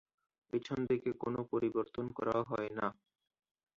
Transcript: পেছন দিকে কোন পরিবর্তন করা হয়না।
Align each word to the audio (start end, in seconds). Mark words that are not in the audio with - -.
পেছন 0.53 0.79
দিকে 0.89 1.09
কোন 1.21 1.35
পরিবর্তন 1.51 2.05
করা 2.17 2.37
হয়না। 2.49 2.85